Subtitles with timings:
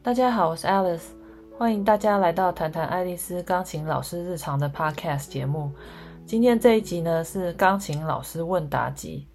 [0.00, 1.02] 大家好，我是 Alice，
[1.58, 5.72] 欢迎大家来到谈谈爱丽丝钢琴老师日常的 Podcast 节目。
[6.24, 9.26] 今天这一集呢是钢琴老师问答集。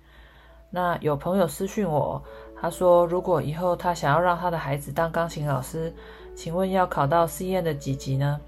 [0.71, 2.23] 那有朋友私讯我，
[2.59, 5.93] 他说如果以后他想要让他的孩子当钢琴老师，
[6.33, 8.39] 请问要考到 CEN 的几级呢？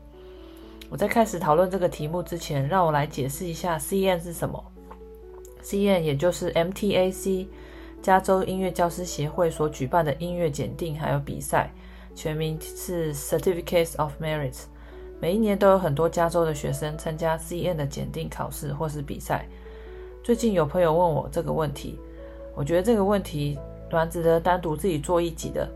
[0.89, 4.63] 我在开始讨论这个题目之前，让我来解释一下 CEN 是什么。
[5.61, 7.47] CEN 也就是 MTAC，
[8.01, 11.71] 加州音乐教师协会所举办的音乐检定还有比赛，
[12.15, 14.55] 全名是 Certificates of Merit。
[15.19, 19.47] 每一年都有很多加州的学生参加 CN 的检定考试或是比赛。
[20.23, 21.99] 最近有朋友问我这个问题，
[22.55, 23.59] 我觉得这个问题
[23.91, 25.69] 蛮值得单独自己做一集的。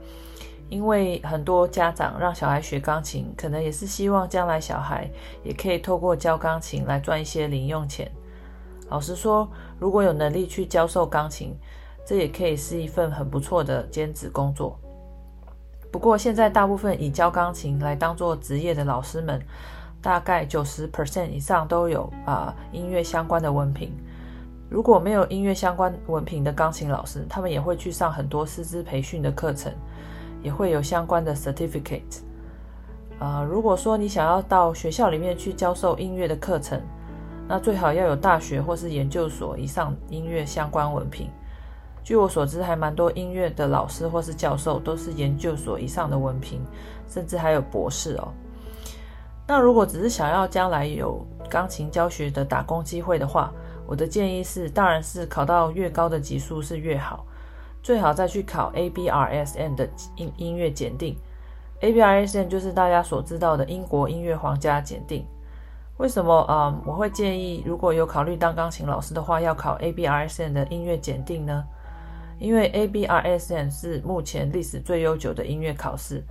[0.69, 5.09] 因为很多家长让小孩学钢琴，可能也是希望将来小孩
[5.43, 8.09] 也可以透过教钢琴来赚一些零用钱。
[8.87, 11.55] 老实说，如果有能力去教授钢琴，
[12.05, 14.79] 这也可以是一份很不错的兼职工作。
[15.91, 19.41] 不过，现在大部分以教钢琴来当做职业的老师们，
[20.01, 23.91] 大概九十 percent 以上都有啊、音乐相关的文凭。
[24.69, 29.73] 如果没有音乐相关文凭的钢琴老师，他们也会去上很多师资培训的课程。
[30.41, 32.21] 也会有相关的 certificate。
[33.19, 36.81] 呃，如果说你想要到学校里面去教授音乐的课程，
[37.45, 41.29] 那最好要有大学或是研究所以上音乐相关文凭。
[42.03, 46.61] 据我所知，还蛮多音乐的老师或是教授都是研究所以上的文凭，
[47.07, 48.33] 甚至还有博士哦。
[49.47, 53.51] 那如果只是想要将来有钢琴教学的打工机会的话，
[53.87, 57.25] 我的建议是，当然是考到越高的级数是越好。
[57.81, 61.17] 最好再去考 ABRSM 的音音乐检定
[61.81, 65.25] ，ABRSM 就是大家所知道的英国音乐皇家检定。
[65.97, 66.81] 为什么啊、嗯？
[66.85, 71.63] 我会建议如果有考虑当钢琴老师的话，要考 ABRSM 的音乐检定呢？
[72.39, 76.23] 因为 ABRSM 是目前历史最悠久的音乐考试，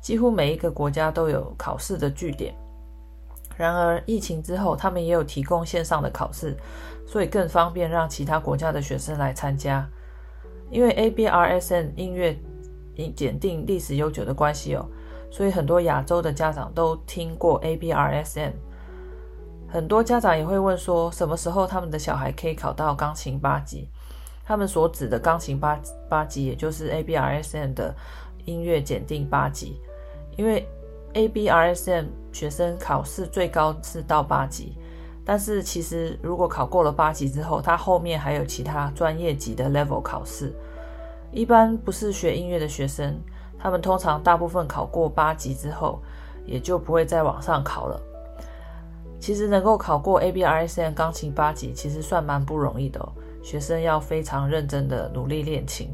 [0.00, 2.54] 几乎每一个国家都有考试的据点。
[3.56, 6.56] 然而疫情之后，他们也有提供线上的考试，
[7.04, 9.84] 所以更方便让其他国家的学生来参加。
[10.70, 12.38] 因为 ABRSM 音乐
[13.16, 14.86] 检定历史悠久的关系哦，
[15.28, 18.52] 所以很多亚洲的家长都听过 ABRSM。
[19.66, 23.88] 很多家长也会问说，什么时候他们的小孩可以考到钢琴八级？
[24.48, 25.78] 他们所指的钢琴八
[26.08, 27.94] 八级，也就是 ABRSM 的
[28.46, 29.78] 音乐检定八级。
[30.38, 30.66] 因为
[31.12, 34.78] ABRSM 学生考试最高是到八级。
[35.22, 40.54] 但是其实，如果考过了八级之后，他后面还有其他专业级的 level 考试。
[41.30, 43.20] 一般不是学音乐的学生，
[43.58, 46.00] 他们通常大部分考过八级之后，
[46.46, 48.00] 也就不会再往上考了。
[49.20, 53.06] 其实能够考过 ABRSM 钢琴八级，其实算蛮不容易的。
[53.48, 55.90] 学生要非常认真的努力练琴。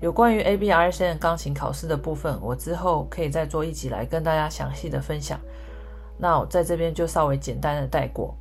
[0.00, 5.38] 有关于 ABRSM 钢琴考试的部分，我之后可以再做一集来跟大家详细的分享。
[6.16, 8.34] 那我在这边就稍微简单的带过。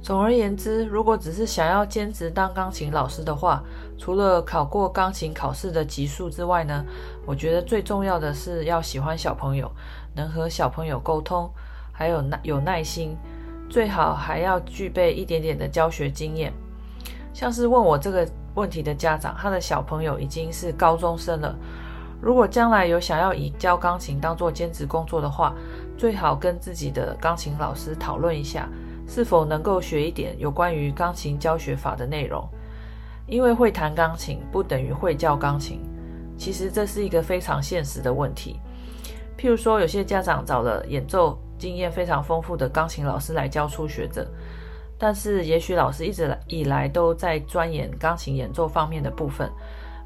[0.00, 3.62] 总而言之，如果只是想要兼职当钢琴老师的话，
[3.98, 6.82] 除了考过钢琴考试的级数之外呢，
[7.26, 9.70] 我觉得最重要的是要喜欢小朋友，
[10.14, 11.50] 能和小朋友沟通，
[11.92, 13.14] 还有耐有耐心，
[13.72, 16.52] 最好还要具备一点点的教学经验。
[17.32, 21.56] 像是问我这个问题的家长，他的小朋友已经是高中生了。
[22.20, 25.54] 如果将来有想要以教钢琴当做兼职工作的话，
[25.96, 28.68] 最好跟自己的钢琴老师讨论一下，
[29.08, 32.46] 是否能够学一点有关于钢琴教学法的内容。
[33.26, 35.80] 因为会弹钢琴不等于会教钢琴，
[36.36, 38.60] 其实这是一个非常现实的问题。
[39.38, 44.26] 譬如说，有些家长找了演奏经验非常丰富的钢琴老师来教初学者，
[44.98, 49.48] 但是也许老师一直以来都在钻研钢琴演奏方面的部分，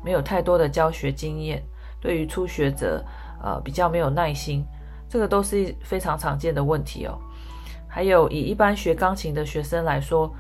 [0.05, 1.65] 没有太多的教学经验。
[1.99, 3.03] 对于初学者，
[3.43, 4.63] 呃，比较没有耐心，
[5.09, 7.19] 这个都是非常常见的问题哦。
[7.89, 10.31] 还有以一般学钢琴的学生来说，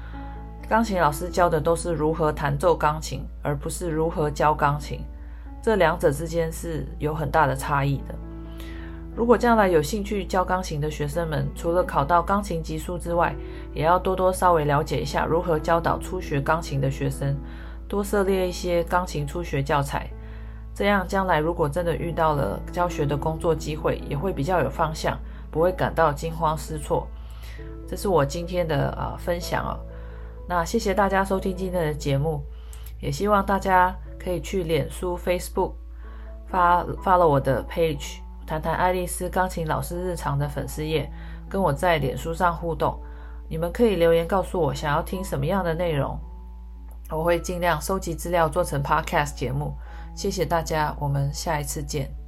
[0.68, 5.00] 钢琴老师教的都是如何弹奏钢琴，而不是如何教钢琴，
[5.62, 8.14] 这两者之间是有很大的差异的。
[9.16, 13.34] 如果将来有兴趣教钢琴的学生们，除了考到钢琴级数之外，
[13.72, 17.34] 也要多多稍微了解一下如何教导初学钢琴的学生，
[17.88, 20.06] 多涉猎一些钢琴初学教材。
[20.74, 25.18] 这样，将来如果真的遇到了教学的工作机会，也会比较有方向，
[25.50, 27.08] 不会感到惊慌失措。
[27.88, 29.80] 这是我今天的呃分享哦。
[30.46, 32.42] 那谢谢大家收听今天的节目，
[33.00, 35.72] 也希望大家可以去脸书 Facebook
[36.46, 41.10] 发发了我的 page，谈谈爱丽丝钢琴老师日常的粉丝页，
[41.48, 42.98] 跟我在脸书上互动。
[43.48, 46.18] 你们可以留言告诉我想要听什么样的内容，
[47.10, 49.74] 我会尽量收集资料做成 podcast 节目。
[50.14, 52.25] 谢谢大家，我们下一次见。